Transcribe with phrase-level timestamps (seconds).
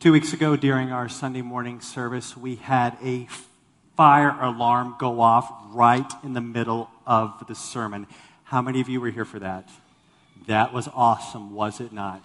[0.00, 3.28] Two weeks ago, during our Sunday morning service, we had a
[3.98, 8.06] fire alarm go off right in the middle of the sermon.
[8.44, 9.68] How many of you were here for that?
[10.46, 12.24] That was awesome, was it not?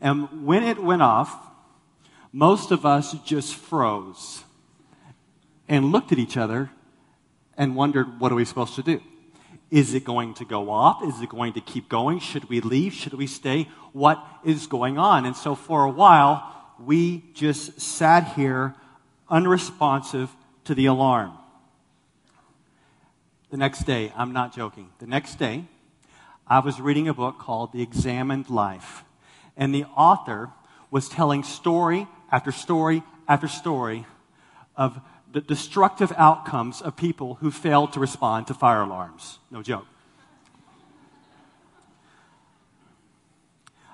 [0.00, 1.36] And when it went off,
[2.32, 4.42] most of us just froze
[5.68, 6.70] and looked at each other
[7.58, 9.02] and wondered, what are we supposed to do?
[9.70, 11.02] Is it going to go off?
[11.02, 12.20] Is it going to keep going?
[12.20, 12.92] Should we leave?
[12.92, 13.68] Should we stay?
[13.92, 15.26] What is going on?
[15.26, 18.74] And so for a while, we just sat here
[19.28, 20.30] unresponsive
[20.64, 21.32] to the alarm.
[23.50, 25.64] The next day, I'm not joking, the next day,
[26.46, 29.04] I was reading a book called The Examined Life.
[29.56, 30.50] And the author
[30.90, 34.06] was telling story after story after story
[34.76, 35.00] of
[35.36, 39.38] the destructive outcomes of people who failed to respond to fire alarms.
[39.50, 39.84] No joke.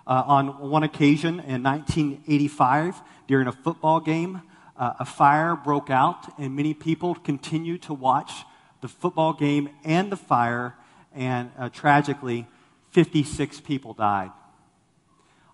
[0.07, 4.43] Uh, on one occasion in 1985, during a football game,
[4.77, 8.45] uh, a fire broke out, and many people continued to watch
[8.81, 10.77] the football game and the fire,
[11.13, 12.47] and uh, tragically,
[12.93, 14.31] 56 people died.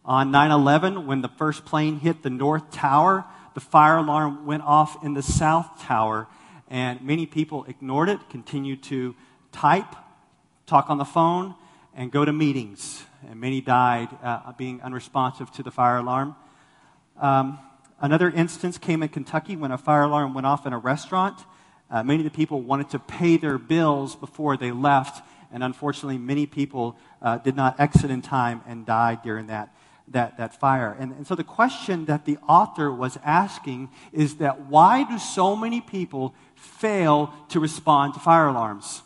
[0.04, 3.24] On 9 11, when the first plane hit the North Tower,
[3.58, 6.28] the fire alarm went off in the South Tower,
[6.70, 9.16] and many people ignored it, continued to
[9.50, 9.96] type,
[10.64, 11.56] talk on the phone,
[11.92, 13.02] and go to meetings.
[13.28, 16.36] And many died uh, being unresponsive to the fire alarm.
[17.20, 17.58] Um,
[18.00, 21.44] another instance came in Kentucky when a fire alarm went off in a restaurant.
[21.90, 25.20] Uh, many of the people wanted to pay their bills before they left,
[25.52, 29.74] and unfortunately, many people uh, did not exit in time and died during that
[30.12, 30.96] that, that fire.
[30.98, 35.56] And, and so the question that the author was asking is that why do so
[35.56, 39.02] many people fail to respond to fire alarms?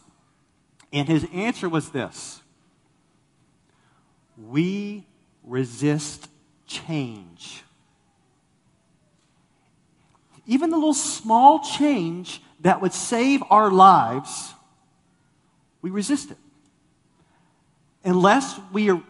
[0.92, 2.42] And his answer was this
[4.36, 5.06] We
[5.42, 6.28] resist
[6.66, 7.62] change.
[10.46, 14.52] Even the little small change that would save our lives,
[15.82, 16.36] we resist it.
[18.04, 19.00] Unless we are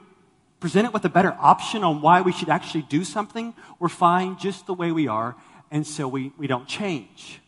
[0.63, 4.65] presented with a better option on why we should actually do something, we're fine just
[4.67, 5.35] the way we are,
[5.73, 7.41] and so we, we don't change.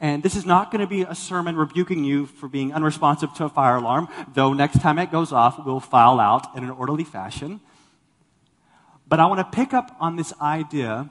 [0.00, 3.44] And this is not going to be a sermon rebuking you for being unresponsive to
[3.44, 7.04] a fire alarm, though next time it goes off, we'll file out in an orderly
[7.04, 7.60] fashion.
[9.06, 11.10] But I want to pick up on this idea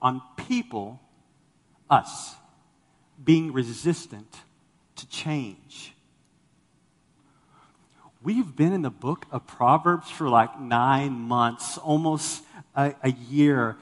[0.00, 1.00] on people,
[1.90, 2.36] us,
[3.22, 4.32] being resistant
[4.96, 5.93] to change.
[8.24, 12.42] We've been in the book of Proverbs for like nine months, almost
[12.74, 13.76] a, a year.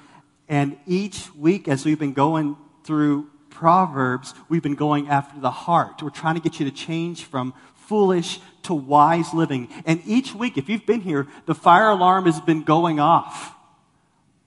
[0.48, 6.02] And each week, as we've been going through Proverbs, we've been going after the heart.
[6.02, 9.68] We're trying to get you to change from foolish to wise living.
[9.86, 13.54] And each week, if you've been here, the fire alarm has been going off.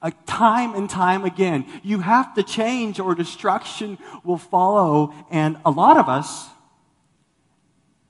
[0.01, 1.65] Uh, time and time again.
[1.83, 5.13] You have to change or destruction will follow.
[5.31, 6.49] And a lot of us,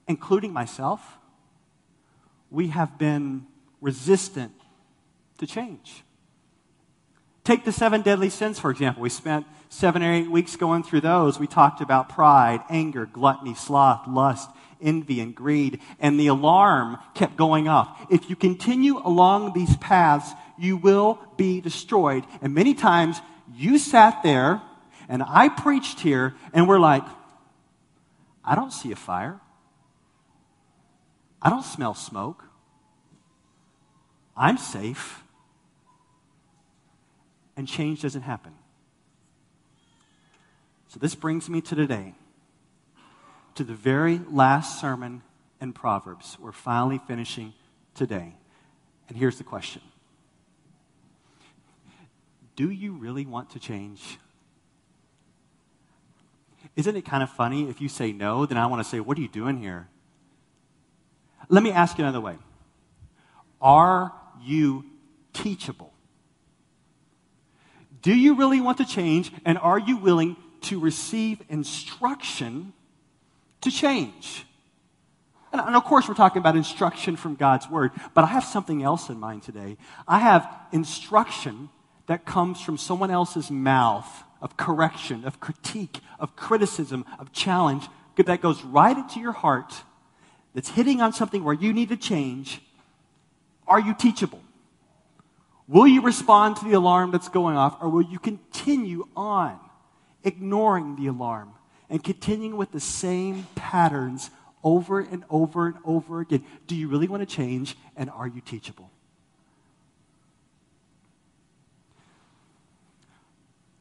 [0.07, 1.14] including myself,
[2.55, 3.45] we have been
[3.81, 4.53] resistant
[5.37, 6.03] to change.
[7.43, 9.03] Take the seven deadly sins, for example.
[9.03, 11.37] We spent seven or eight weeks going through those.
[11.37, 14.49] We talked about pride, anger, gluttony, sloth, lust,
[14.81, 15.81] envy, and greed.
[15.99, 18.07] And the alarm kept going off.
[18.09, 22.23] If you continue along these paths, you will be destroyed.
[22.41, 23.19] And many times
[23.53, 24.61] you sat there
[25.09, 27.03] and I preached here and we're like,
[28.45, 29.41] I don't see a fire.
[31.41, 32.44] I don't smell smoke.
[34.35, 35.23] I'm safe.
[37.57, 38.53] And change doesn't happen.
[40.87, 42.13] So this brings me to today,
[43.55, 45.23] to the very last sermon
[45.61, 46.37] in Proverbs.
[46.39, 47.53] We're finally finishing
[47.93, 48.35] today.
[49.07, 49.81] And here's the question
[52.55, 54.17] Do you really want to change?
[56.75, 59.17] Isn't it kind of funny if you say no, then I want to say, What
[59.17, 59.87] are you doing here?
[61.47, 62.37] Let me ask you another way
[63.61, 64.13] Are
[64.43, 64.85] you
[65.33, 65.93] teachable?
[68.01, 72.73] Do you really want to change, and are you willing to receive instruction
[73.61, 74.45] to change?
[75.51, 78.83] And, and, of course, we're talking about instruction from God's Word, but I have something
[78.83, 79.77] else in mind today.
[80.07, 81.69] I have instruction
[82.07, 88.41] that comes from someone else's mouth of correction, of critique, of criticism, of challenge that
[88.41, 89.73] goes right into your heart
[90.53, 92.61] that's hitting on something where you need to change,
[93.67, 94.41] are you teachable?
[95.67, 99.59] Will you respond to the alarm that's going off, or will you continue on
[100.23, 101.53] ignoring the alarm
[101.89, 104.29] and continuing with the same patterns
[104.63, 106.43] over and over and over again?
[106.67, 108.91] Do you really want to change, and are you teachable?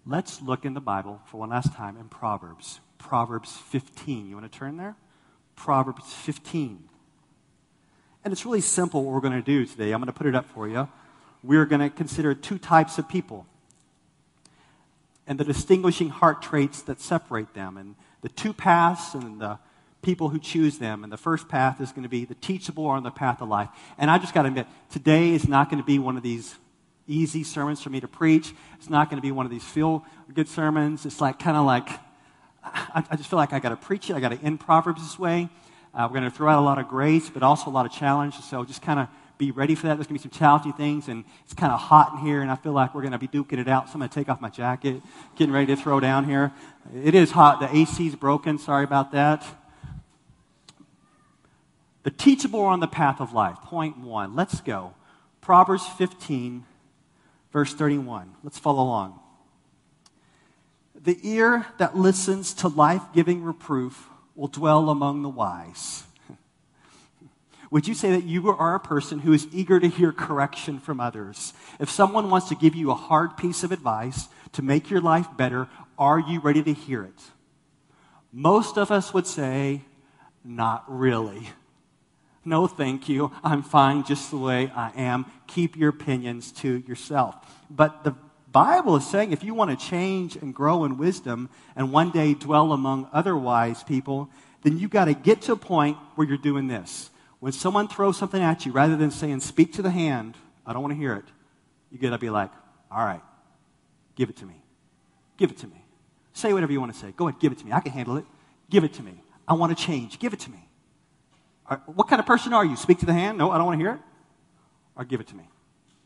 [0.06, 2.80] Let's look in the Bible for one last time in Proverbs.
[2.98, 4.28] Proverbs 15.
[4.28, 4.96] You want to turn there?
[5.56, 6.88] Proverbs 15.
[8.24, 9.92] And it's really simple what we're going to do today.
[9.92, 10.88] I'm going to put it up for you.
[11.42, 13.46] We're going to consider two types of people
[15.26, 19.58] and the distinguishing heart traits that separate them, and the two paths and the
[20.02, 21.02] people who choose them.
[21.02, 23.48] And the first path is going to be the teachable or on the path of
[23.48, 23.70] life.
[23.96, 26.54] And I just got to admit, today is not going to be one of these
[27.06, 28.52] easy sermons for me to preach.
[28.76, 31.06] It's not going to be one of these feel good sermons.
[31.06, 31.88] It's like kind of like,
[32.62, 34.16] I, I, just feel like I got to preach it.
[34.16, 35.48] I got to end Proverbs this way.
[35.94, 37.92] Uh, we're going to throw out a lot of grace, but also a lot of
[37.92, 38.34] challenge.
[38.34, 39.08] So just kind of
[39.38, 39.94] be ready for that.
[39.94, 42.50] There's going to be some challenging things, and it's kind of hot in here, and
[42.50, 43.88] I feel like we're going to be duking it out.
[43.88, 45.02] So I'm going to take off my jacket,
[45.36, 46.52] getting ready to throw down here.
[46.94, 47.60] It is hot.
[47.60, 48.58] The AC's broken.
[48.58, 49.44] Sorry about that.
[52.02, 53.56] The teachable are on the path of life.
[53.62, 54.34] Point one.
[54.34, 54.94] Let's go.
[55.40, 56.64] Proverbs 15,
[57.52, 58.34] verse 31.
[58.42, 59.20] Let's follow along.
[60.94, 66.04] The ear that listens to life giving reproof will dwell among the wise.
[67.70, 71.00] Would you say that you are a person who is eager to hear correction from
[71.00, 71.52] others?
[71.80, 75.26] If someone wants to give you a hard piece of advice to make your life
[75.36, 77.20] better, are you ready to hear it?
[78.32, 79.82] Most of us would say,
[80.44, 81.48] not really.
[82.44, 83.32] No, thank you.
[83.42, 85.26] I'm fine just the way I am.
[85.46, 87.34] Keep your opinions to yourself.
[87.70, 88.14] But the
[88.54, 92.34] Bible is saying if you want to change and grow in wisdom and one day
[92.34, 94.30] dwell among other wise people,
[94.62, 97.10] then you've got to get to a point where you're doing this.
[97.40, 100.82] When someone throws something at you, rather than saying, speak to the hand, I don't
[100.82, 101.24] want to hear it,
[101.90, 102.50] you got to be like,
[102.92, 103.20] all right,
[104.14, 104.54] give it to me.
[105.36, 105.84] Give it to me.
[106.32, 107.12] Say whatever you want to say.
[107.16, 107.72] Go ahead, give it to me.
[107.72, 108.24] I can handle it.
[108.70, 109.20] Give it to me.
[109.48, 110.20] I want to change.
[110.20, 110.68] Give it to me.
[111.86, 112.76] What kind of person are you?
[112.76, 113.36] Speak to the hand?
[113.36, 114.00] No, I don't want to hear it.
[114.94, 115.48] Or give it to me.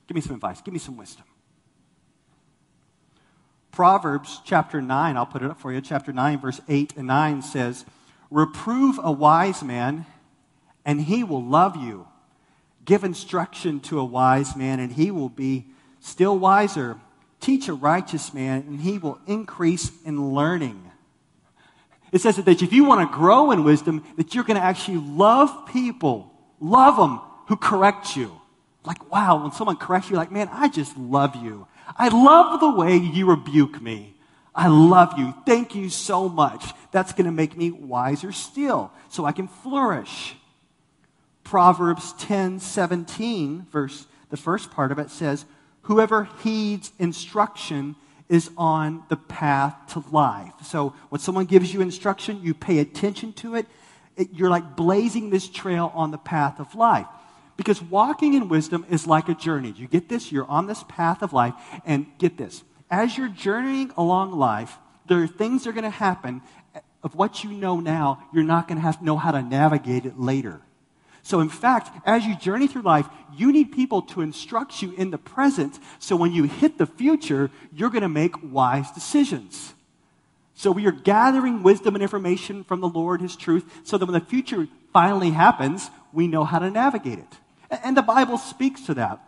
[0.07, 0.63] Give me some advice.
[0.63, 1.27] Give me some wisdom.
[3.71, 5.81] Proverbs chapter 9, I'll put it up for you.
[5.81, 7.85] Chapter 9, verse 8 and 9 says,
[8.31, 10.07] Reprove a wise man,
[10.85, 12.07] and he will love you.
[12.85, 15.67] Give instruction to a wise man, and he will be
[16.01, 16.97] still wiser.
[17.41, 20.91] Teach a righteous man, and he will increase in learning.
[22.11, 24.99] It says that if you want to grow in wisdom, that you're going to actually
[24.99, 28.41] love people, love them who correct you.
[28.85, 31.67] Like, wow, when someone corrects you, like, man, I just love you.
[31.99, 34.15] I love the way you rebuke me.
[34.55, 35.35] I love you.
[35.45, 36.73] Thank you so much.
[36.91, 40.37] That's going to make me wiser still so I can flourish.
[41.45, 45.45] Proverbs 10 17, verse, the first part of it says,
[45.83, 47.97] Whoever heeds instruction
[48.29, 50.53] is on the path to life.
[50.63, 53.67] So when someone gives you instruction, you pay attention to it.
[54.17, 54.29] it.
[54.35, 57.07] You're like blazing this trail on the path of life.
[57.59, 59.75] Because walking in wisdom is like a journey.
[59.77, 60.33] You get this?
[60.33, 61.55] You're on this path of life.
[61.85, 62.63] And get this.
[62.91, 66.41] As you're journeying along life, there are things that are going to happen
[67.03, 70.07] of what you know now, you're not going to have to know how to navigate
[70.07, 70.61] it later.
[71.23, 73.07] So, in fact, as you journey through life,
[73.37, 77.51] you need people to instruct you in the present so when you hit the future,
[77.73, 79.75] you're going to make wise decisions.
[80.55, 84.19] So, we are gathering wisdom and information from the Lord, His truth, so that when
[84.19, 87.39] the future finally happens, we know how to navigate it.
[87.71, 89.21] And the Bible speaks to that.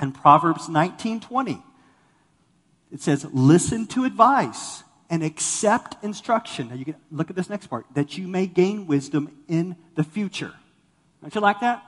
[0.00, 1.62] In Proverbs 19:20,
[2.92, 6.68] it says, Listen to advice and accept instruction.
[6.68, 10.04] Now, you can look at this next part that you may gain wisdom in the
[10.04, 10.52] future.
[11.22, 11.82] Don't you like that?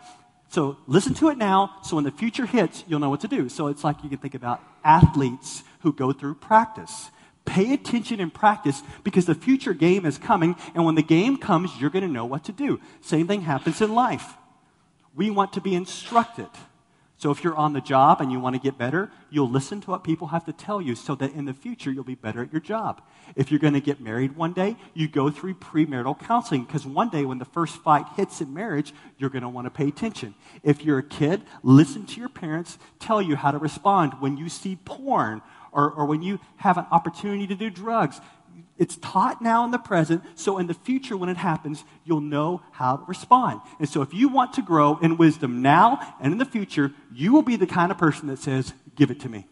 [0.49, 3.49] So listen to it now, so when the future hits, you'll know what to do.
[3.49, 7.11] So it's like you can think about athletes who go through practice.
[7.44, 11.70] Pay attention in practice because the future game is coming, and when the game comes,
[11.80, 12.80] you're going to know what to do.
[13.00, 14.35] Same thing happens in life.
[15.14, 16.49] We want to be instructed.
[17.21, 19.90] So if you're on the job and you want to get better, you'll listen to
[19.90, 22.50] what people have to tell you so that in the future you'll be better at
[22.50, 23.02] your job.
[23.37, 27.11] If you're going to get married one day, you go through premarital counseling because one
[27.11, 30.35] day when the first fight hits in marriage, you're going to want to pay attention.
[30.62, 34.49] If you're a kid, listen to your parents tell you how to respond when you
[34.49, 38.19] see porn or, or when you have an opportunity to do drugs.
[38.80, 42.62] It's taught now in the present, so in the future, when it happens, you'll know
[42.73, 43.61] how to respond.
[43.78, 47.30] And so, if you want to grow in wisdom now and in the future, you
[47.30, 49.47] will be the kind of person that says, Give it to me.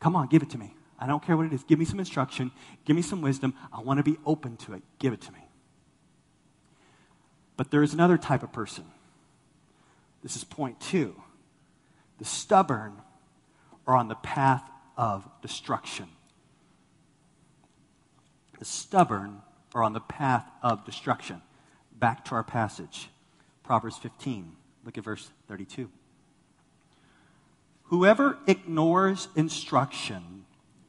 [0.00, 0.74] Come on, give it to me.
[0.98, 1.62] I don't care what it is.
[1.64, 2.52] Give me some instruction.
[2.86, 3.52] Give me some wisdom.
[3.70, 4.82] I want to be open to it.
[4.98, 5.40] Give it to me.
[7.58, 8.84] But there is another type of person.
[10.22, 11.20] This is point two.
[12.16, 12.94] The stubborn
[13.86, 14.62] are on the path
[14.96, 16.08] of destruction
[18.62, 19.42] the stubborn
[19.74, 21.42] are on the path of destruction.
[21.98, 23.08] Back to our passage,
[23.64, 24.52] Proverbs 15.
[24.84, 25.90] Look at verse 32.
[27.86, 30.44] Whoever ignores instruction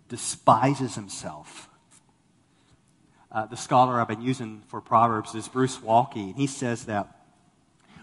[0.08, 1.68] despises himself.
[3.32, 7.26] Uh, the scholar I've been using for Proverbs is Bruce Waltke, and he says that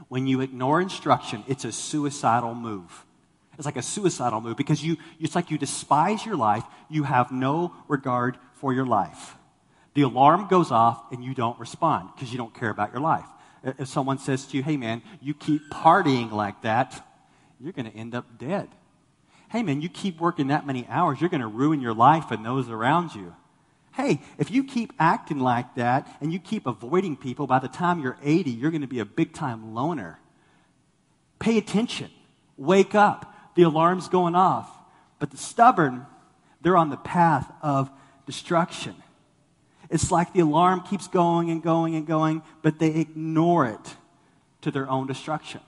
[0.09, 3.05] when you ignore instruction, it's a suicidal move.
[3.57, 6.65] It's like a suicidal move because you, it's like you despise your life.
[6.89, 9.37] You have no regard for your life.
[9.95, 13.27] The alarm goes off and you don't respond because you don't care about your life.
[13.63, 17.07] If someone says to you, hey man, you keep partying like that,
[17.59, 18.69] you're going to end up dead.
[19.51, 22.45] Hey man, you keep working that many hours, you're going to ruin your life and
[22.45, 23.35] those around you.
[23.93, 28.01] Hey, if you keep acting like that and you keep avoiding people, by the time
[28.01, 30.21] you're 80, you're going to be a big time loner.
[31.41, 32.11] Pay attention.
[32.57, 33.35] Wake up.
[33.57, 34.71] The alarm's going off.
[35.19, 36.07] But the stubborn,
[36.63, 37.91] they're on the path of
[38.27, 38.95] destruction.
[39.91, 43.97] It's like the alarm keeps going and going and going, but they ignore it
[44.63, 45.61] to their own destruction.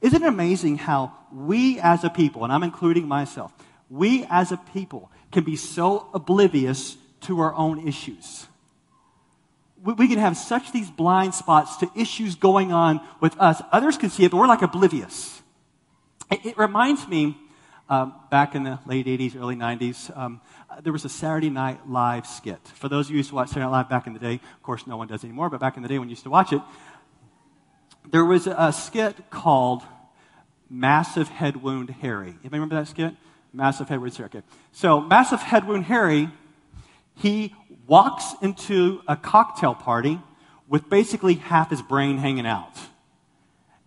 [0.00, 3.52] Isn't it amazing how we as a people, and I'm including myself,
[3.90, 8.46] we as a people can be so oblivious to our own issues.
[9.82, 13.62] We, can have such these blind spots to issues going on with us.
[13.70, 15.40] Others can see it, but we're like oblivious.
[16.30, 17.36] It, it reminds me,
[17.88, 20.40] um, back in the late 80s, early 90s, um,
[20.82, 22.60] there was a Saturday Night Live skit.
[22.74, 24.34] For those of you who used to watch Saturday Night Live back in the day,
[24.34, 26.30] of course, no one does anymore, but back in the day when you used to
[26.30, 26.60] watch it,
[28.10, 29.82] there was a skit called
[30.70, 32.28] Massive Head Wound Harry.
[32.28, 33.14] Anybody remember that skit?
[33.52, 34.26] Massive Head Wound Harry.
[34.26, 34.42] Okay.
[34.72, 36.30] So, Massive Head Wound Harry
[37.16, 37.54] he
[37.86, 40.20] walks into a cocktail party
[40.68, 42.78] with basically half his brain hanging out.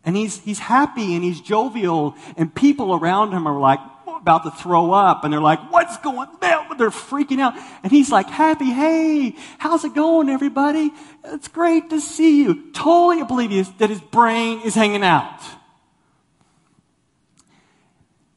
[0.03, 3.79] And he's, he's happy and he's jovial, and people around him are like
[4.21, 6.77] about to throw up, and they're like, What's going on?
[6.77, 7.55] They're freaking out.
[7.83, 10.91] And he's like, Happy, hey, how's it going, everybody?
[11.23, 12.71] It's great to see you.
[12.71, 15.39] Totally oblivious that his brain is hanging out.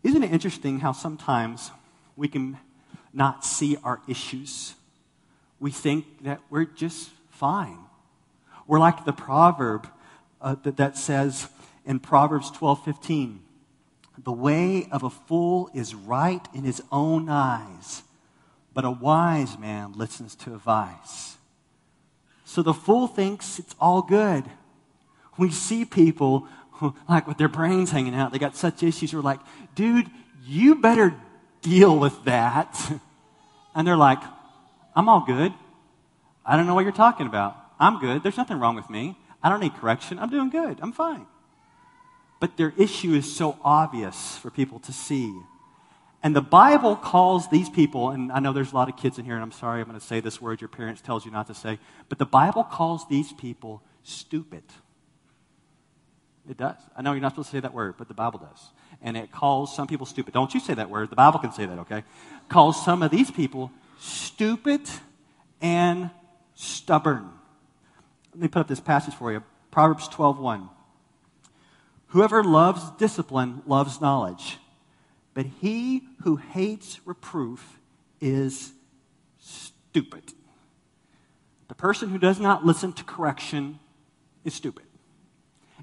[0.02, 1.70] Isn't it interesting how sometimes
[2.16, 2.58] we can
[3.12, 4.74] not see our issues?
[5.62, 7.78] we think that we're just fine.
[8.66, 9.88] We're like the proverb
[10.40, 11.48] uh, that, that says
[11.86, 13.40] in Proverbs 12 15,
[14.24, 18.02] the way of a fool is right in his own eyes,
[18.74, 21.36] but a wise man listens to advice.
[22.44, 24.44] So the fool thinks it's all good.
[25.38, 29.14] We see people who, like with their brains hanging out, they got such issues.
[29.14, 29.40] We're like,
[29.74, 30.10] dude,
[30.44, 31.14] you better
[31.62, 32.78] deal with that.
[33.74, 34.18] And they're like,
[34.94, 35.50] I'm all good.
[36.44, 37.56] I don't know what you're talking about.
[37.80, 38.22] I'm good.
[38.22, 39.16] There's nothing wrong with me.
[39.42, 40.18] I don't need correction.
[40.18, 40.78] I'm doing good.
[40.82, 41.26] I'm fine.
[42.42, 45.32] But their issue is so obvious for people to see.
[46.24, 49.24] And the Bible calls these people, and I know there's a lot of kids in
[49.24, 51.46] here, and I'm sorry I'm going to say this word your parents tells you not
[51.46, 54.64] to say, but the Bible calls these people stupid.
[56.50, 56.78] It does.
[56.96, 58.70] I know you're not supposed to say that word, but the Bible does.
[59.00, 60.34] And it calls some people stupid.
[60.34, 61.10] Don't you say that word.
[61.10, 62.02] The Bible can say that, okay?
[62.48, 63.70] Calls some of these people
[64.00, 64.80] stupid
[65.60, 66.10] and
[66.56, 67.30] stubborn.
[68.32, 69.44] Let me put up this passage for you.
[69.70, 70.70] Proverbs 12:1.
[72.12, 74.58] Whoever loves discipline loves knowledge,
[75.32, 77.80] but he who hates reproof
[78.20, 78.72] is
[79.38, 80.34] stupid.
[81.68, 83.78] The person who does not listen to correction
[84.44, 84.84] is stupid.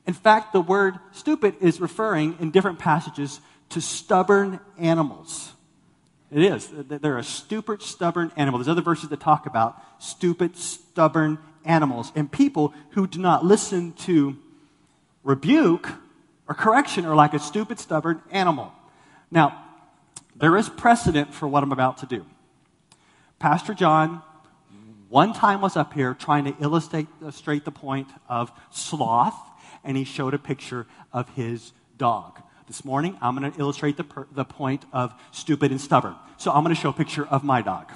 [0.06, 5.54] In fact, the word stupid is referring in different passages to stubborn animals.
[6.32, 6.70] It is.
[6.72, 8.60] They're a stupid, stubborn animal.
[8.60, 12.12] There's other verses that talk about stupid, stubborn animals.
[12.16, 14.38] And people who do not listen to
[15.24, 15.90] rebuke
[16.50, 18.74] or correction are like a stupid, stubborn animal.
[19.30, 19.64] Now,
[20.36, 22.26] there is precedent for what I'm about to do.
[23.38, 24.24] Pastor John
[25.10, 27.08] one time was up here trying to illustrate,
[27.66, 29.40] the point of sloth,
[29.84, 32.42] and he showed a picture of his dog.
[32.68, 36.16] This morning, I'm going to illustrate the, per- the point of stupid and stubborn.
[36.38, 37.92] So I'm going to show a picture of my dog.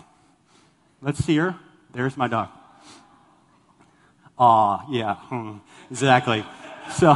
[1.01, 1.55] Let's see her.
[1.91, 2.50] There's my dog.
[4.39, 5.57] Aw, yeah, hmm,
[5.91, 6.43] exactly.
[6.93, 7.15] So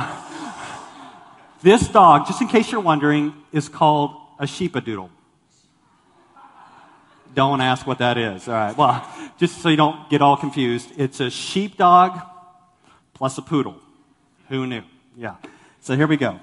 [1.61, 5.09] this dog, just in case you're wondering, is called a sheepadoodle.
[7.33, 8.47] Don't ask what that is.
[8.47, 8.75] All right.
[8.75, 12.19] Well, just so you don't get all confused, it's a sheepdog
[13.13, 13.75] plus a poodle.
[14.49, 14.83] Who knew?
[15.15, 15.35] Yeah.
[15.81, 16.39] So here we go.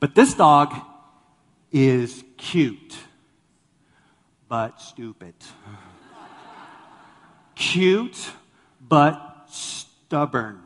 [0.00, 0.74] But this dog
[1.70, 2.96] is cute,
[4.48, 5.34] but stupid.
[7.54, 8.30] cute,
[8.80, 10.60] but stubborn.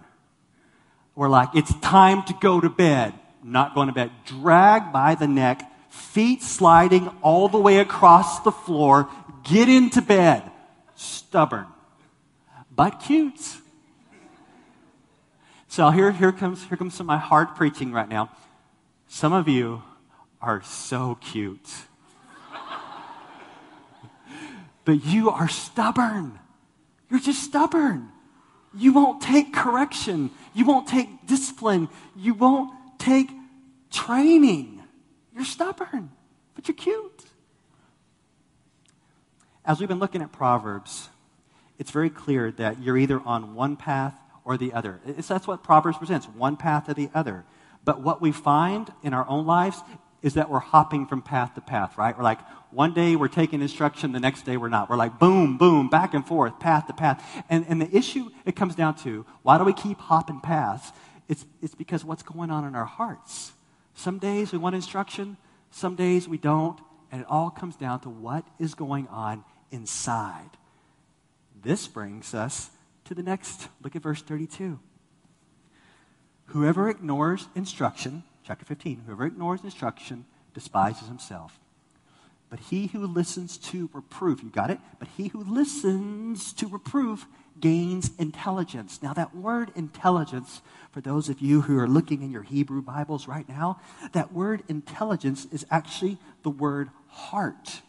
[1.14, 3.14] We're like, it's time to go to bed.
[3.46, 4.10] Not going to bed.
[4.24, 9.08] Dragged by the neck, feet sliding all the way across the floor.
[9.44, 10.42] Get into bed.
[10.96, 11.66] Stubborn,
[12.74, 13.40] but cute.
[15.68, 18.30] So here, here comes here comes some of my hard preaching right now.
[19.06, 19.82] Some of you
[20.42, 21.68] are so cute.
[24.84, 26.40] but you are stubborn.
[27.10, 28.08] You're just stubborn.
[28.74, 30.30] You won't take correction.
[30.52, 31.88] You won't take discipline.
[32.16, 32.75] You won't
[33.06, 33.30] take
[33.90, 34.82] training.
[35.34, 36.10] You're stubborn,
[36.54, 37.24] but you're cute.
[39.64, 41.08] As we've been looking at Proverbs,
[41.78, 45.00] it's very clear that you're either on one path or the other.
[45.06, 47.44] It's, that's what Proverbs presents one path or the other.
[47.84, 49.80] But what we find in our own lives
[50.22, 52.16] is that we're hopping from path to path, right?
[52.16, 52.40] We're like,
[52.72, 54.90] one day we're taking instruction, the next day we're not.
[54.90, 57.24] We're like, boom, boom, back and forth, path to path.
[57.48, 60.90] And, and the issue it comes down to, why do we keep hopping paths?
[61.28, 63.52] It's, it's because what's going on in our hearts.
[63.94, 65.36] Some days we want instruction,
[65.70, 66.78] some days we don't,
[67.10, 70.50] and it all comes down to what is going on inside.
[71.62, 72.70] This brings us
[73.04, 73.68] to the next.
[73.82, 74.78] Look at verse 32.
[76.46, 81.58] Whoever ignores instruction, chapter 15, whoever ignores instruction despises himself.
[82.48, 84.78] But he who listens to reproof, you got it?
[84.98, 87.26] But he who listens to reproof
[87.60, 89.00] gains intelligence.
[89.02, 93.26] Now, that word intelligence, for those of you who are looking in your Hebrew Bibles
[93.26, 93.80] right now,
[94.12, 97.80] that word intelligence is actually the word heart.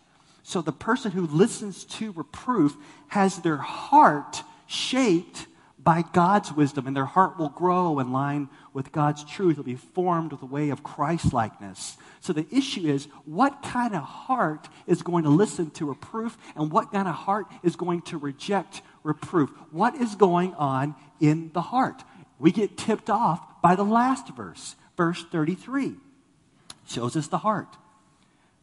[0.44, 2.78] So the person who listens to reproof
[3.10, 5.48] has their heart shaped
[5.88, 9.54] by God's wisdom, and their heart will grow in line with God's truth.
[9.54, 11.96] It'll be formed with the way of Christ likeness.
[12.20, 16.70] So the issue is what kind of heart is going to listen to reproof, and
[16.74, 19.50] what kind of heart is going to reject reproof?
[19.72, 22.04] What is going on in the heart?
[22.38, 25.96] We get tipped off by the last verse, verse 33.
[26.86, 27.78] Shows us the heart.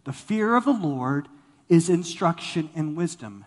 [0.05, 1.29] The fear of the Lord
[1.71, 3.47] is instruction and wisdom,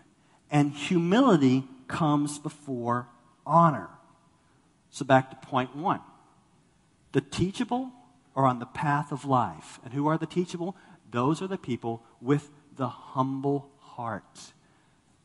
[0.50, 3.06] and humility comes before
[3.48, 3.88] honor.
[4.90, 6.00] So back to point one.
[7.12, 7.90] The teachable
[8.36, 9.80] are on the path of life.
[9.82, 10.76] And who are the teachable?
[11.10, 14.52] Those are the people with the humble heart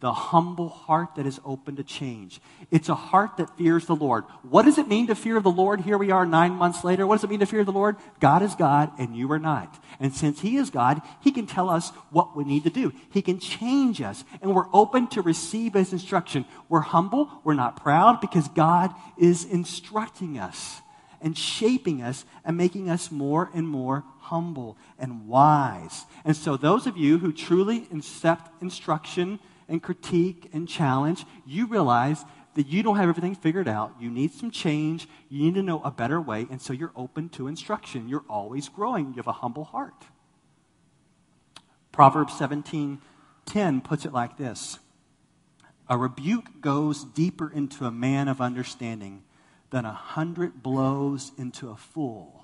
[0.04, 2.42] the humble heart that is open to change.
[2.70, 4.26] It's a heart that fears the Lord.
[4.42, 5.80] What does it mean to fear the Lord?
[5.80, 7.08] Here we are nine months later.
[7.08, 7.96] What does it mean to fear the Lord?
[8.20, 9.82] God is God and you are not.
[10.02, 12.92] And since He is God, He can tell us what we need to do.
[13.12, 16.44] He can change us and we're open to receive His instruction.
[16.68, 17.30] We're humble.
[17.46, 20.82] We're not proud because God is instructing us
[21.22, 26.06] and shaping us and making us more and more humble and wise.
[26.26, 29.39] And so those of you who truly accept instruction,
[29.74, 33.92] and critique and challenge, you realize that you don't have everything figured out.
[34.00, 35.08] You need some change.
[35.30, 36.46] You need to know a better way.
[36.52, 38.08] And so you're open to instruction.
[38.08, 39.08] You're always growing.
[39.08, 40.06] You have a humble heart.
[41.92, 43.02] Proverbs 17
[43.46, 44.78] 10 puts it like this
[45.90, 49.24] A rebuke goes deeper into a man of understanding
[49.72, 52.42] than a hundred blows into a fool.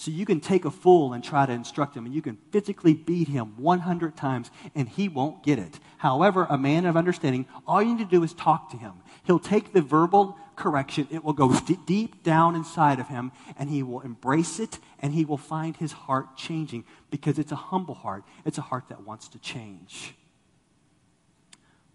[0.00, 2.94] So you can take a fool and try to instruct him, and you can physically
[2.94, 5.78] beat him 100 times, and he won't get it.
[5.98, 8.94] However, a man of understanding, all you need to do is talk to him.
[9.24, 13.68] He'll take the verbal correction, it will go d- deep down inside of him, and
[13.68, 17.94] he will embrace it, and he will find his heart changing because it's a humble
[17.94, 18.24] heart.
[18.46, 20.14] It's a heart that wants to change.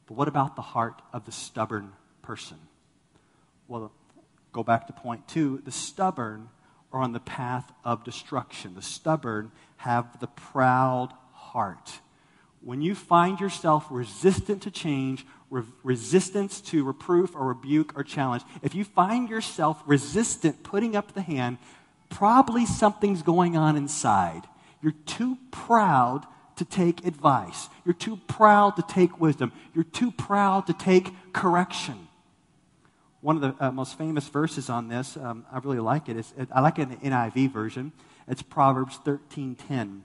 [0.06, 2.58] But what about the heart of the stubborn person?
[3.68, 3.92] Well,
[4.52, 5.64] go back to point two.
[5.66, 6.50] The stubborn
[6.92, 8.76] are on the path of destruction.
[8.76, 12.00] The stubborn have the proud heart.
[12.62, 18.44] When you find yourself resistant to change, re- resistance to reproof or rebuke or challenge,
[18.64, 21.58] if you find yourself resistant putting up the hand,
[22.10, 24.44] probably something's going on inside.
[24.82, 27.70] You're too proud to take advice.
[27.84, 29.52] You're too proud to take wisdom.
[29.74, 32.05] You're too proud to take correction
[33.26, 36.16] one of the uh, most famous verses on this, um, I really like it.
[36.16, 36.48] It.
[36.52, 37.92] I like it in the NIV version.
[38.28, 40.02] It's Proverbs 13.10.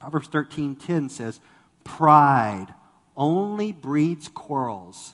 [0.00, 1.40] Proverbs 13.10 says,
[1.84, 2.68] Pride
[3.18, 5.12] only breeds quarrels,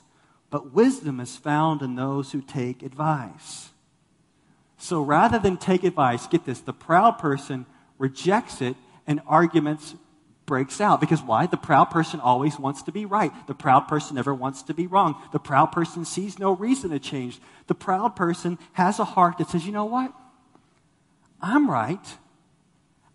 [0.49, 3.71] but wisdom is found in those who take advice.
[4.77, 7.65] So rather than take advice, get this, the proud person
[7.97, 9.95] rejects it and arguments
[10.45, 11.01] breaks out.
[11.01, 11.47] Because why?
[11.47, 13.31] The proud person always wants to be right.
[13.47, 15.15] The proud person never wants to be wrong.
[15.31, 17.39] The proud person sees no reason to change.
[17.67, 20.13] The proud person has a heart that says, you know what?
[21.41, 22.17] I'm right.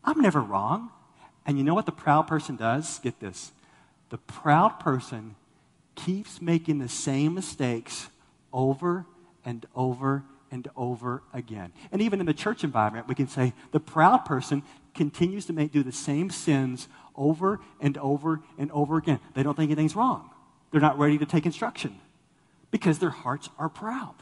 [0.05, 0.91] I'm never wrong.
[1.47, 2.99] And you know what the proud person does?
[2.99, 3.53] Get this.
[4.11, 5.37] The proud person
[5.95, 8.09] keeps making the same mistakes
[8.53, 9.07] over
[9.45, 11.73] and over and over again.
[11.93, 14.63] And even in the church environment, we can say the proud person
[14.95, 19.21] continues to make, do the same sins over and over and over again.
[19.35, 20.31] They don't think anything's wrong.
[20.71, 21.99] They're not ready to take instruction
[22.71, 24.15] because their hearts are proud.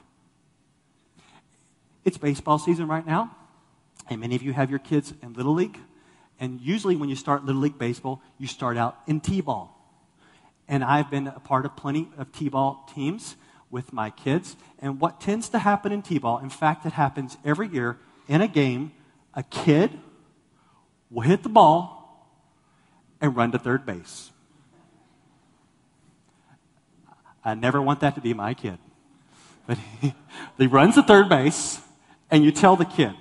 [2.05, 3.37] It's baseball season right now,
[4.09, 5.79] and many of you have your kids in Little League.
[6.41, 9.75] And usually, when you start Little League Baseball, you start out in T ball.
[10.69, 13.37] And I've been a part of plenty of T ball teams
[13.71, 14.57] with my kids.
[14.79, 17.99] And what tends to happen in T ball, in fact, it happens every year
[18.29, 18.93] in a game,
[19.35, 19.91] a kid
[21.11, 21.98] will hit the ball
[23.21, 24.31] and run to third base.
[27.45, 28.79] I never want that to be my kid.
[29.67, 30.15] But he,
[30.59, 31.81] he runs to third base,
[32.31, 33.15] and you tell the kid,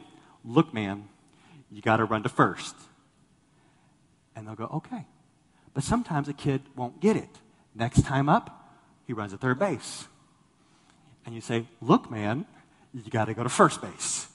[0.43, 1.07] look, man,
[1.71, 2.75] you got to run to first.
[4.36, 5.05] And they'll go, okay.
[5.73, 7.29] But sometimes a kid won't get it.
[7.75, 8.73] Next time up,
[9.05, 10.07] he runs to third base.
[11.25, 12.45] And you say, look, man,
[12.93, 14.27] you got to go to first base.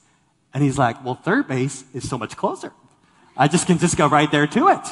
[0.53, 2.71] And he's like, well, third base is so much closer.
[3.35, 4.87] I just can just go right there to it.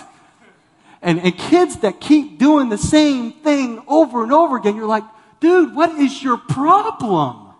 [1.01, 5.03] And, and kids that keep doing the same thing over and over again, you're like,
[5.39, 7.53] dude, what is your problem?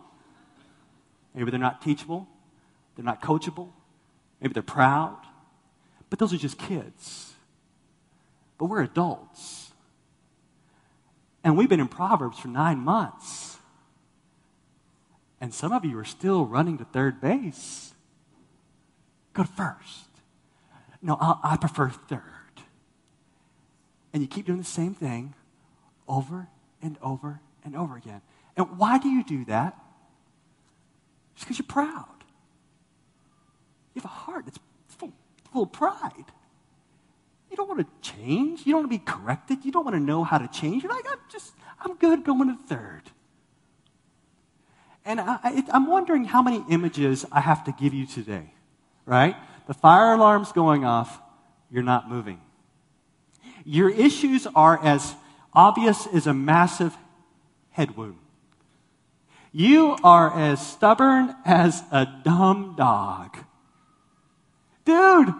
[1.33, 2.27] Maybe they're not teachable,
[2.95, 3.69] they're not coachable,
[4.39, 5.17] maybe they're proud,
[6.09, 7.33] but those are just kids.
[8.57, 9.71] But we're adults.
[11.43, 13.57] And we've been in Proverbs for nine months.
[15.39, 17.95] And some of you are still running to third base.
[19.33, 20.09] Go to first.
[21.01, 22.40] No, i I prefer third.
[24.13, 25.33] And you keep doing the same thing
[26.07, 26.47] over
[26.81, 28.21] and over and over again.
[28.57, 29.77] And why do you do that?
[31.35, 32.05] It's because you're proud.
[33.93, 35.13] You have a heart that's full,
[35.51, 36.25] full of pride.
[37.49, 38.65] You don't want to change.
[38.65, 39.65] You don't want to be corrected.
[39.65, 40.83] You don't want to know how to change.
[40.83, 43.03] You're like, I'm just, I'm good going to third.
[45.03, 48.53] And I, am wondering how many images I have to give you today,
[49.05, 49.35] right?
[49.67, 51.19] The fire alarm's going off,
[51.71, 52.39] you're not moving.
[53.65, 55.15] Your issues are as
[55.53, 56.95] obvious as a massive
[57.71, 58.17] head wound.
[59.51, 63.37] You are as stubborn as a dumb dog.
[64.85, 65.33] Dude,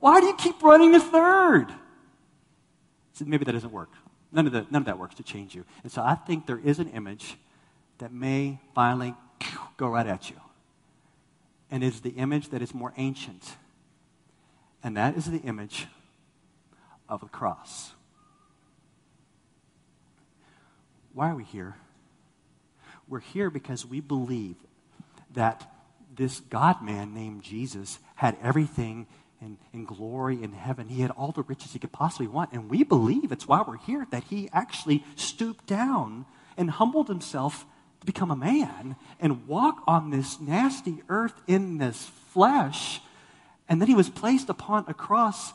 [0.00, 1.72] why do you keep running to third?
[3.12, 3.90] So maybe that doesn't work.
[4.32, 5.64] None of, the, none of that works to change you.
[5.82, 7.36] And so I think there is an image
[7.98, 9.14] that may finally
[9.76, 10.36] go right at you.
[11.70, 13.56] And it's the image that is more ancient.
[14.82, 15.86] And that is the image
[17.14, 17.92] of the cross.
[21.12, 21.76] Why are we here?
[23.08, 24.56] We're here because we believe
[25.34, 25.70] that
[26.14, 29.06] this God man named Jesus had everything
[29.40, 30.88] in, in glory in heaven.
[30.88, 32.52] He had all the riches he could possibly want.
[32.52, 37.66] And we believe it's why we're here that he actually stooped down and humbled himself
[38.00, 43.00] to become a man and walk on this nasty earth in this flesh.
[43.68, 45.52] And then he was placed upon a cross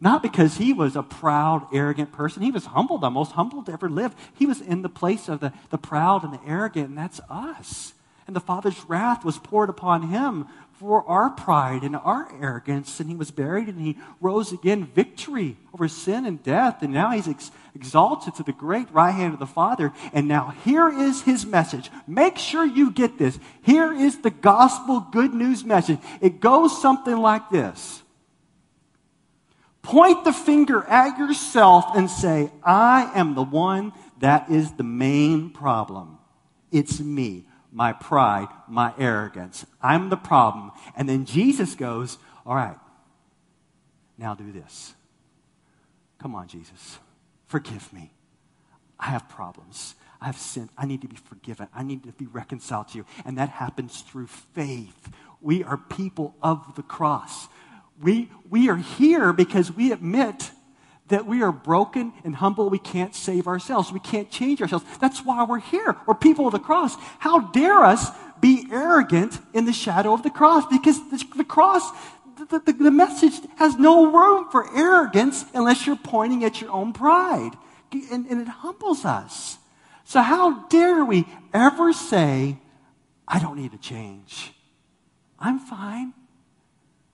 [0.00, 2.42] not because he was a proud, arrogant person.
[2.42, 4.14] He was humble, the most humble to ever live.
[4.34, 7.94] He was in the place of the, the proud and the arrogant, and that's us.
[8.26, 13.00] And the Father's wrath was poured upon him for our pride and our arrogance.
[13.00, 16.82] And he was buried and he rose again, victory over sin and death.
[16.82, 19.92] And now he's ex- exalted to the great right hand of the Father.
[20.12, 21.90] And now here is his message.
[22.06, 23.38] Make sure you get this.
[23.62, 26.00] Here is the gospel good news message.
[26.20, 28.02] It goes something like this
[29.86, 35.50] Point the finger at yourself and say, I am the one that is the main
[35.50, 36.18] problem.
[36.72, 39.64] It's me, my pride, my arrogance.
[39.80, 40.72] I'm the problem.
[40.96, 42.76] And then Jesus goes, All right,
[44.18, 44.92] now do this.
[46.18, 46.98] Come on, Jesus.
[47.46, 48.10] Forgive me.
[48.98, 49.94] I have problems.
[50.20, 50.70] I have sinned.
[50.76, 51.68] I need to be forgiven.
[51.72, 53.06] I need to be reconciled to you.
[53.24, 55.12] And that happens through faith.
[55.40, 57.46] We are people of the cross.
[58.02, 60.50] We, we are here because we admit
[61.08, 62.68] that we are broken and humble.
[62.68, 63.92] We can't save ourselves.
[63.92, 64.84] We can't change ourselves.
[65.00, 65.96] That's why we're here.
[66.06, 66.96] We're people of the cross.
[67.18, 70.64] How dare us be arrogant in the shadow of the cross?
[70.66, 71.90] Because the, the cross,
[72.50, 76.92] the, the, the message has no room for arrogance unless you're pointing at your own
[76.92, 77.52] pride.
[77.92, 79.58] And, and it humbles us.
[80.04, 82.58] So, how dare we ever say,
[83.26, 84.52] I don't need to change?
[85.38, 86.12] I'm fine.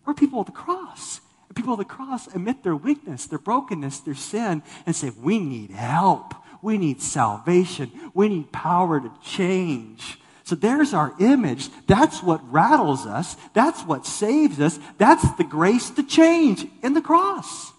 [0.04, 1.20] We're people of the cross.
[1.48, 5.38] And people of the cross admit their weakness, their brokenness, their sin, and say, We
[5.38, 6.34] need help.
[6.62, 7.90] We need salvation.
[8.14, 10.18] We need power to change.
[10.44, 11.68] So there's our image.
[11.86, 13.36] That's what rattles us.
[13.52, 14.78] That's what saves us.
[14.98, 17.72] That's the grace to change in the cross.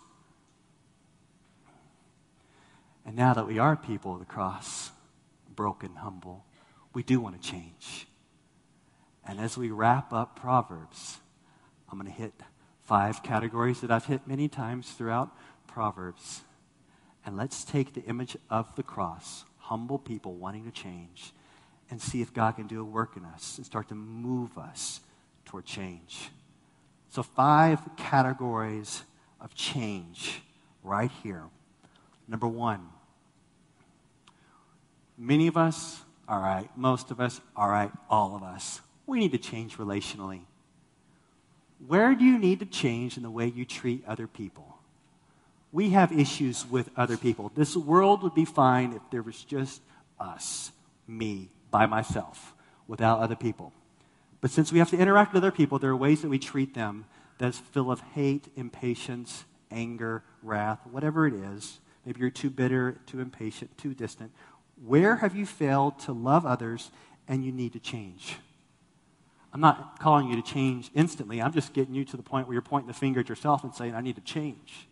[3.05, 4.91] And now that we are people of the cross,
[5.55, 6.45] broken, humble,
[6.93, 8.07] we do want to change.
[9.25, 11.17] And as we wrap up Proverbs,
[11.93, 12.33] I'm going to hit
[12.81, 15.29] five categories that I've hit many times throughout
[15.67, 16.41] Proverbs.
[17.25, 21.31] And let's take the image of the cross, humble people wanting to change,
[21.89, 25.01] and see if God can do a work in us and start to move us
[25.45, 26.29] toward change.
[27.09, 29.03] So, five categories
[29.39, 30.41] of change
[30.83, 31.43] right here.
[32.27, 32.89] Number one,
[35.17, 36.67] Many of us, all right.
[36.75, 37.91] Most of us, all right.
[38.09, 38.81] All of us.
[39.05, 40.41] We need to change relationally.
[41.87, 44.77] Where do you need to change in the way you treat other people?
[45.71, 47.51] We have issues with other people.
[47.55, 49.81] This world would be fine if there was just
[50.19, 50.71] us,
[51.07, 52.53] me, by myself,
[52.87, 53.73] without other people.
[54.39, 56.73] But since we have to interact with other people, there are ways that we treat
[56.73, 57.05] them
[57.37, 61.79] that's full of hate, impatience, anger, wrath, whatever it is.
[62.05, 64.31] Maybe you're too bitter, too impatient, too distant.
[64.85, 66.91] Where have you failed to love others
[67.27, 68.35] and you need to change?
[69.53, 71.39] I'm not calling you to change instantly.
[71.39, 73.73] I'm just getting you to the point where you're pointing the finger at yourself and
[73.73, 74.87] saying, I need to change.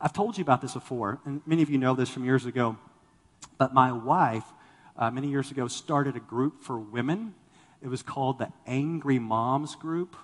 [0.00, 2.76] I've told you about this before, and many of you know this from years ago.
[3.58, 4.44] But my wife,
[4.96, 7.34] uh, many years ago, started a group for women.
[7.82, 10.14] It was called the Angry Moms Group.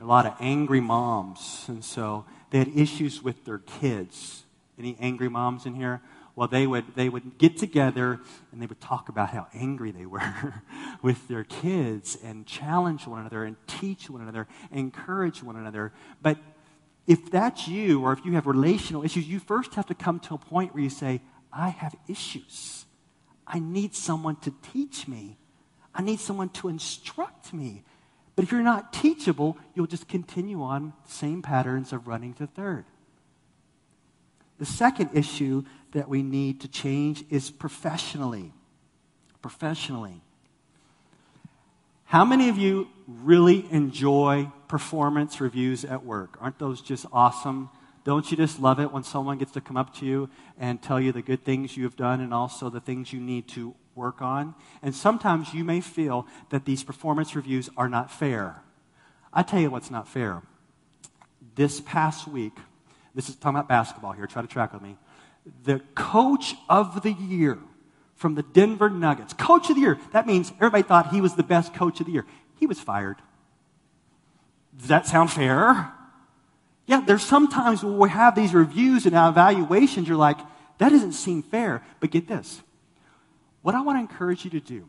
[0.00, 1.64] A lot of angry moms.
[1.68, 4.44] And so they had issues with their kids.
[4.78, 6.00] Any angry moms in here?
[6.40, 8.18] Well, they would, they would get together
[8.50, 10.54] and they would talk about how angry they were
[11.02, 15.92] with their kids and challenge one another and teach one another, encourage one another.
[16.22, 16.38] But
[17.06, 20.34] if that's you, or if you have relational issues, you first have to come to
[20.34, 21.20] a point where you say,
[21.52, 22.86] I have issues.
[23.46, 25.36] I need someone to teach me.
[25.94, 27.82] I need someone to instruct me.
[28.34, 32.46] But if you're not teachable, you'll just continue on the same patterns of running to
[32.46, 32.86] third.
[34.60, 38.52] The second issue that we need to change is professionally.
[39.40, 40.20] Professionally.
[42.04, 46.36] How many of you really enjoy performance reviews at work?
[46.42, 47.70] Aren't those just awesome?
[48.04, 51.00] Don't you just love it when someone gets to come up to you and tell
[51.00, 54.20] you the good things you have done and also the things you need to work
[54.20, 54.54] on?
[54.82, 58.62] And sometimes you may feel that these performance reviews are not fair.
[59.32, 60.42] I tell you what's not fair.
[61.54, 62.58] This past week,
[63.14, 64.96] this is talking about basketball here, try to track with me
[65.64, 67.58] the coach of the year
[68.14, 69.32] from the Denver Nuggets.
[69.32, 69.98] Coach of the year.
[70.12, 72.26] That means everybody thought he was the best coach of the year.
[72.58, 73.16] He was fired.
[74.76, 75.92] Does that sound fair?
[76.86, 80.38] Yeah, there's sometimes when we have these reviews and evaluations, you're like,
[80.78, 81.82] that doesn't seem fair.
[82.00, 82.62] But get this.
[83.62, 84.88] What I want to encourage you to do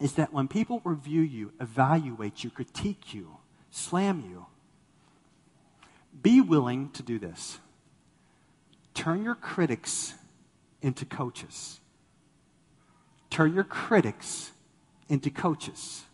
[0.00, 3.36] is that when people review you, evaluate you, critique you,
[3.70, 4.46] slam you,
[6.22, 7.58] be willing to do this
[8.94, 10.14] turn your critics
[10.82, 11.80] into coaches.
[13.30, 14.50] Turn your critics
[15.08, 16.04] into coaches.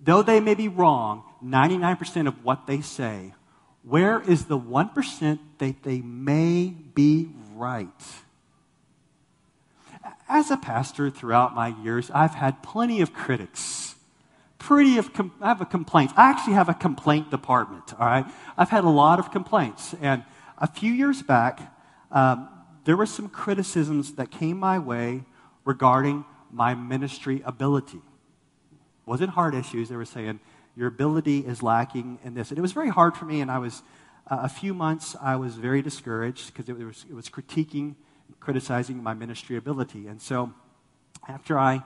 [0.00, 3.34] Though they may be wrong, 99% of what they say,
[3.82, 7.88] where is the 1% that they may be right?
[10.28, 13.85] As a pastor throughout my years, I've had plenty of critics.
[14.66, 16.10] Pretty com- I have a complaint.
[16.16, 18.26] I actually have a complaint department, all right?
[18.58, 19.94] I've had a lot of complaints.
[20.02, 20.24] And
[20.58, 21.72] a few years back,
[22.10, 22.48] um,
[22.82, 25.22] there were some criticisms that came my way
[25.64, 27.98] regarding my ministry ability.
[27.98, 29.88] It wasn't hard issues.
[29.88, 30.40] They were saying,
[30.74, 32.50] your ability is lacking in this.
[32.50, 33.84] And it was very hard for me, and I was,
[34.28, 37.94] uh, a few months, I was very discouraged because it was, it was critiquing,
[38.40, 40.08] criticizing my ministry ability.
[40.08, 40.52] And so
[41.28, 41.84] after I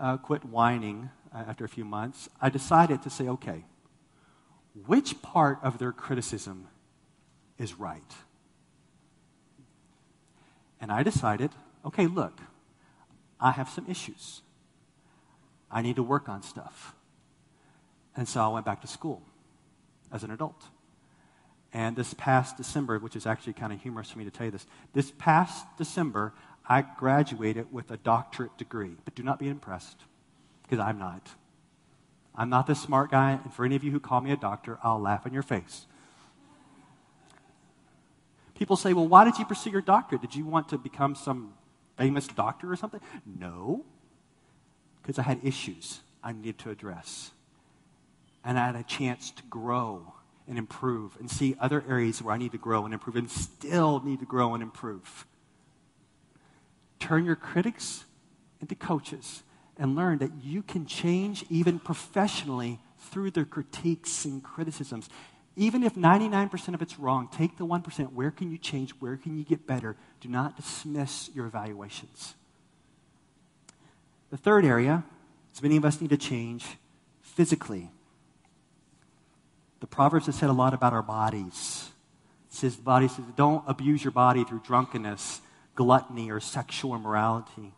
[0.00, 3.64] uh, quit whining, Uh, after a few months, I decided to say, okay,
[4.86, 6.68] which part of their criticism
[7.58, 8.14] is right.
[10.80, 11.50] And I decided,
[11.84, 12.40] okay, look,
[13.40, 14.42] I have some issues.
[15.70, 16.94] I need to work on stuff.
[18.14, 19.22] And so I went back to school
[20.12, 20.64] as an adult.
[21.72, 24.52] And this past December, which is actually kind of humorous for me to tell you
[24.52, 26.32] this, this past December,
[26.68, 28.96] I graduated with a doctorate degree.
[29.04, 29.98] But do not be impressed,
[30.68, 31.28] because I'm not.
[32.34, 34.78] I'm not this smart guy, and for any of you who call me a doctor,
[34.82, 35.86] I'll laugh in your face.
[38.54, 40.22] People say, well, why did you pursue your doctorate?
[40.22, 41.54] Did you want to become some
[41.96, 43.00] famous doctor or something?
[43.24, 43.84] No,
[45.02, 47.30] because I had issues I needed to address.
[48.44, 50.14] And I had a chance to grow
[50.48, 54.00] and improve and see other areas where I need to grow and improve and still
[54.04, 55.26] need to grow and improve.
[56.98, 58.04] Turn your critics
[58.60, 59.42] into coaches
[59.78, 65.08] and learn that you can change even professionally through their critiques and criticisms.
[65.54, 68.12] Even if 99% of it's wrong, take the 1%.
[68.12, 68.90] Where can you change?
[68.92, 69.96] Where can you get better?
[70.20, 72.34] Do not dismiss your evaluations.
[74.30, 75.04] The third area
[75.54, 76.66] is many of us need to change
[77.22, 77.90] physically.
[79.80, 81.90] The Proverbs have said a lot about our bodies.
[82.50, 85.40] It says the body says, don't abuse your body through drunkenness,
[85.74, 87.72] gluttony, or sexual immorality.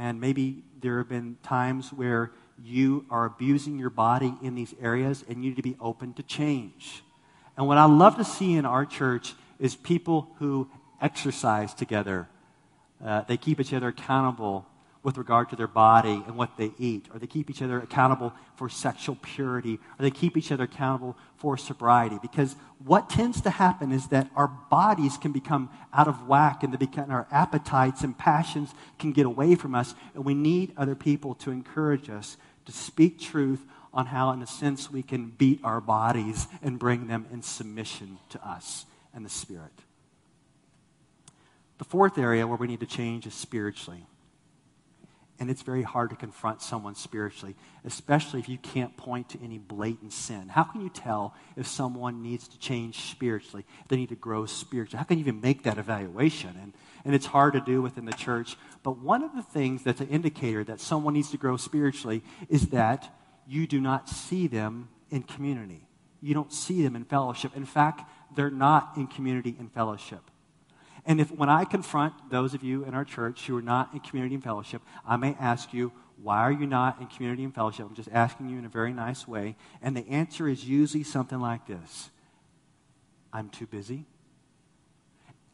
[0.00, 2.32] And maybe there have been times where
[2.64, 6.22] you are abusing your body in these areas and you need to be open to
[6.22, 7.02] change.
[7.54, 10.70] And what I love to see in our church is people who
[11.02, 12.30] exercise together.
[13.04, 14.64] Uh, they keep each other accountable
[15.02, 18.34] with regard to their body and what they eat, or they keep each other accountable
[18.56, 22.18] for sexual purity, or they keep each other accountable for sobriety.
[22.20, 26.78] Because what tends to happen is that our bodies can become out of whack and
[26.78, 31.34] become, our appetites and passions can get away from us, and we need other people
[31.36, 32.36] to encourage us
[32.66, 37.06] to speak truth on how, in a sense, we can beat our bodies and bring
[37.06, 38.84] them in submission to us
[39.14, 39.72] and the Spirit.
[41.78, 44.04] The fourth area where we need to change is spiritually.
[45.40, 49.56] And it's very hard to confront someone spiritually, especially if you can't point to any
[49.56, 50.50] blatant sin.
[50.50, 54.98] How can you tell if someone needs to change spiritually, they need to grow spiritually?
[54.98, 56.50] How can you even make that evaluation?
[56.62, 56.74] And,
[57.06, 58.58] and it's hard to do within the church.
[58.82, 62.68] But one of the things that's an indicator that someone needs to grow spiritually is
[62.68, 63.10] that
[63.46, 65.88] you do not see them in community.
[66.20, 67.56] You don't see them in fellowship.
[67.56, 68.02] In fact,
[68.36, 70.30] they're not in community and fellowship.
[71.06, 74.00] And if when I confront those of you in our church who are not in
[74.00, 77.86] community and fellowship, I may ask you, why are you not in community and fellowship?
[77.88, 79.56] I'm just asking you in a very nice way.
[79.80, 82.10] And the answer is usually something like this
[83.32, 84.04] I'm too busy,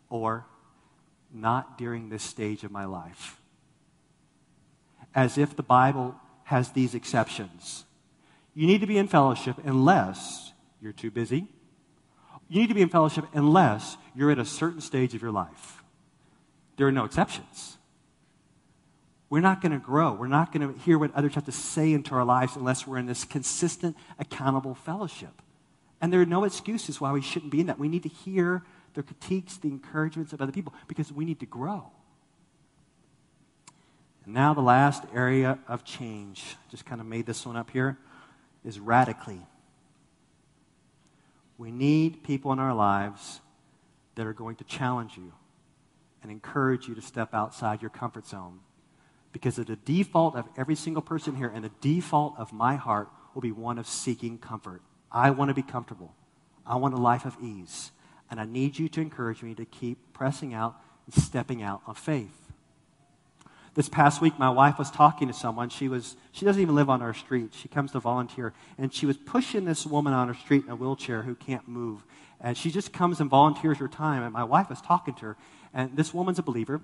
[0.08, 0.46] or
[1.32, 3.40] not during this stage of my life.
[5.14, 7.84] As if the Bible has these exceptions.
[8.54, 11.48] You need to be in fellowship unless you're too busy,
[12.48, 15.82] you need to be in fellowship unless you're at a certain stage of your life.
[16.76, 17.78] There are no exceptions.
[19.28, 20.12] We're not going to grow.
[20.12, 22.98] We're not going to hear what others have to say into our lives unless we're
[22.98, 25.42] in this consistent, accountable fellowship.
[26.00, 27.78] And there are no excuses why we shouldn't be in that.
[27.78, 28.62] We need to hear
[28.94, 31.90] the critiques, the encouragements of other people because we need to grow.
[34.24, 37.96] And now, the last area of change, just kind of made this one up here,
[38.64, 39.40] is radically.
[41.58, 43.40] We need people in our lives
[44.14, 45.32] that are going to challenge you
[46.22, 48.60] and encourage you to step outside your comfort zone.
[49.32, 53.42] Because the default of every single person here and the default of my heart will
[53.42, 54.82] be one of seeking comfort.
[55.12, 56.14] I want to be comfortable.
[56.66, 57.92] I want a life of ease.
[58.30, 61.98] And I need you to encourage me to keep pressing out and stepping out of
[61.98, 62.45] faith.
[63.76, 65.68] This past week, my wife was talking to someone.
[65.68, 67.52] She, was, she doesn't even live on our street.
[67.52, 68.54] She comes to volunteer.
[68.78, 72.02] And she was pushing this woman on her street in a wheelchair who can't move.
[72.40, 74.22] And she just comes and volunteers her time.
[74.22, 75.36] And my wife was talking to her.
[75.74, 76.80] And this woman's a believer.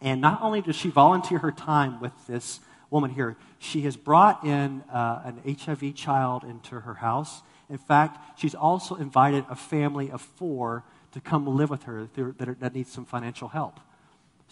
[0.00, 2.58] And not only does she volunteer her time with this
[2.90, 7.42] woman here, she has brought in uh, an HIV child into her house.
[7.70, 12.58] In fact, she's also invited a family of four to come live with her that,
[12.58, 13.78] that needs some financial help.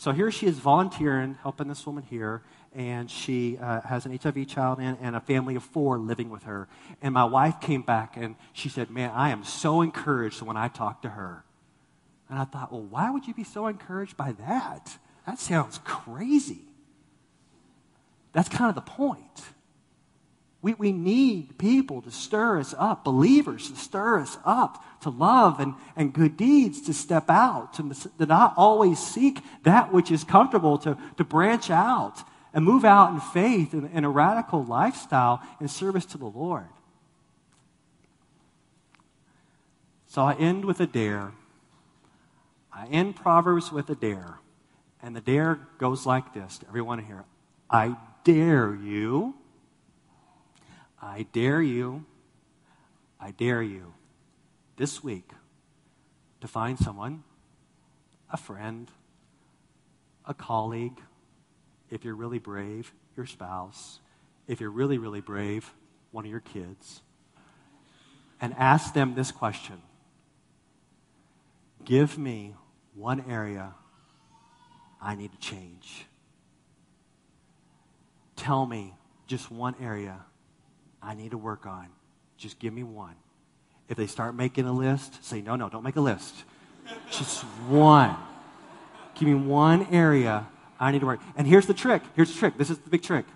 [0.01, 2.41] So here she is volunteering, helping this woman here,
[2.75, 6.45] and she uh, has an HIV child and, and a family of four living with
[6.45, 6.69] her.
[7.03, 10.69] And my wife came back and she said, Man, I am so encouraged when I
[10.69, 11.45] talk to her.
[12.31, 14.97] And I thought, Well, why would you be so encouraged by that?
[15.27, 16.63] That sounds crazy.
[18.33, 19.43] That's kind of the point.
[20.63, 25.61] We, we need people to stir us up, believers to stir us up to love
[25.61, 30.25] and, and good deeds, to step out, to, to not always seek that which is
[30.25, 35.41] comfortable, to, to branch out and move out in faith in, in a radical lifestyle
[35.61, 36.69] in service to the Lord.
[40.07, 41.33] So I end with a dare.
[42.73, 44.39] I end Proverbs with a dare.
[45.03, 47.25] And the dare goes like this to everyone here
[47.71, 49.35] I dare you
[51.03, 52.05] I dare you,
[53.19, 53.95] I dare you
[54.81, 55.33] this week
[56.41, 57.23] to find someone,
[58.33, 58.91] a friend,
[60.25, 60.99] a colleague,
[61.91, 64.01] if you're really brave, your spouse,
[64.49, 65.71] if you're really, really brave,
[66.13, 67.03] one of your kids,
[68.41, 69.83] and ask them this question
[71.85, 72.55] Give me
[72.95, 73.75] one area
[74.99, 76.07] I need to change.
[78.35, 78.95] Tell me
[79.27, 80.25] just one area
[81.03, 81.89] I need to work on.
[82.39, 83.17] Just give me one.
[83.91, 86.35] If they start making a list, say, no, no, don't make a list.
[87.11, 88.17] Just one.
[89.17, 90.47] Give me one area
[90.79, 91.21] I need to work.
[91.37, 92.03] And here's the trick.
[92.15, 92.57] Here's the trick.
[92.57, 93.27] This is the big trick.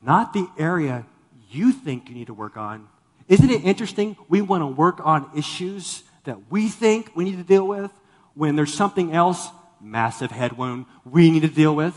[0.00, 1.04] Not the area
[1.50, 2.88] you think you need to work on.
[3.28, 4.16] Isn't it interesting?
[4.28, 7.90] We want to work on issues that we think we need to deal with
[8.34, 9.48] when there's something else,
[9.80, 11.94] massive head wound, we need to deal with.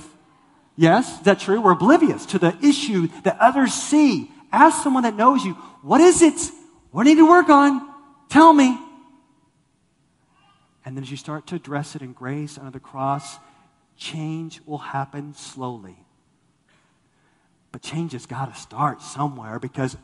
[0.76, 1.60] Yes, is that true?
[1.62, 4.30] We're oblivious to the issue that others see.
[4.52, 6.40] Ask someone that knows you, what is it?
[6.92, 7.82] What do you need to work on?
[8.30, 8.78] Tell me.
[10.86, 13.38] And then as you start to address it in grace under the cross,
[13.98, 15.98] change will happen slowly.
[17.72, 19.98] But change has got to start somewhere because,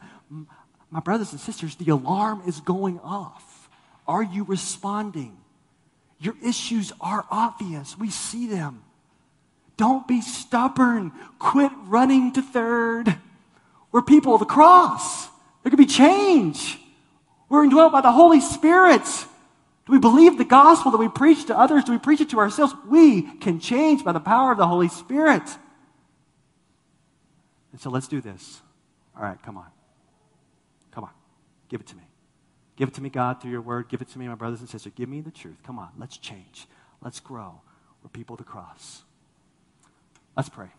[0.90, 3.70] my brothers and sisters, the alarm is going off.
[4.08, 5.38] Are you responding?
[6.20, 7.98] Your issues are obvious.
[7.98, 8.84] We see them.
[9.78, 11.12] Don't be stubborn.
[11.40, 13.16] Quit running to third.
[13.94, 15.28] We're people of the cross.
[15.64, 16.78] There could be change.
[17.48, 19.06] We're indwelt by the Holy Spirit.
[19.86, 21.84] Do we believe the gospel that we preach to others?
[21.84, 22.74] Do we preach it to ourselves?
[22.88, 25.44] We can change by the power of the Holy Spirit.
[27.72, 28.62] And so let's do this.
[29.16, 29.68] All right, come on.
[30.92, 31.12] Come on.
[31.70, 32.04] Give it to me.
[32.76, 33.90] Give it to me, God, through your word.
[33.90, 34.94] Give it to me, my brothers and sisters.
[34.96, 35.58] Give me the truth.
[35.64, 35.90] Come on.
[36.00, 36.68] Let's change.
[37.02, 37.62] Let's grow.
[38.02, 39.04] We're people of the cross.
[40.36, 40.70] Let's pray.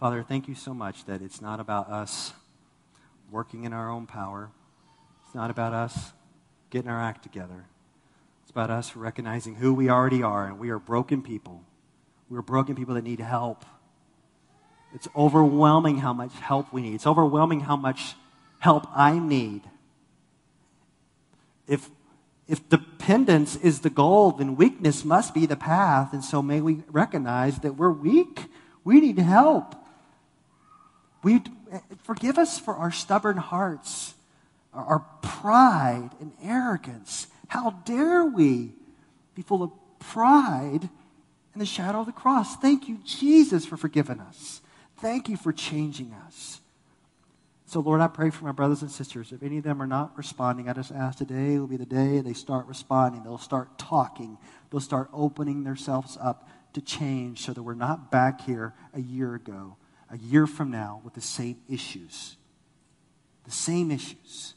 [0.00, 2.32] Father, thank you so much that it's not about us
[3.30, 4.48] working in our own power.
[5.26, 6.12] It's not about us
[6.70, 7.66] getting our act together.
[8.40, 11.62] It's about us recognizing who we already are, and we are broken people.
[12.30, 13.66] We're broken people that need help.
[14.94, 16.94] It's overwhelming how much help we need.
[16.94, 18.14] It's overwhelming how much
[18.58, 19.64] help I need.
[21.68, 21.90] If,
[22.48, 26.14] if dependence is the goal, then weakness must be the path.
[26.14, 28.46] And so may we recognize that we're weak.
[28.82, 29.74] We need help.
[31.22, 31.42] We,
[32.02, 34.14] forgive us for our stubborn hearts,
[34.72, 37.26] our pride and arrogance.
[37.48, 38.72] How dare we
[39.34, 40.88] be full of pride
[41.54, 42.56] in the shadow of the cross?
[42.56, 44.60] Thank you, Jesus, for forgiving us.
[44.98, 46.60] Thank you for changing us.
[47.66, 49.30] So, Lord, I pray for my brothers and sisters.
[49.30, 52.20] If any of them are not responding, I just ask today will be the day
[52.20, 53.22] they start responding.
[53.22, 54.38] They'll start talking.
[54.70, 59.36] They'll start opening themselves up to change so that we're not back here a year
[59.36, 59.76] ago,
[60.10, 62.36] a year from now with the same issues.
[63.44, 64.54] The same issues.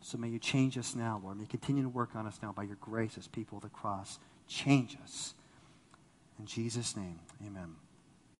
[0.00, 1.36] So may you change us now, Lord.
[1.36, 3.70] May you continue to work on us now by your grace as people of the
[3.70, 4.18] cross.
[4.48, 5.34] Change us.
[6.38, 7.76] In Jesus' name, amen.